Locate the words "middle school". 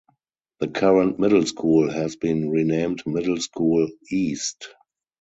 1.19-1.91, 3.05-3.87